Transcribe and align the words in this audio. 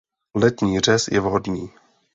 Letní 0.35 0.79
řez 0.79 1.07
je 1.11 1.19
vhodný. 1.19 1.73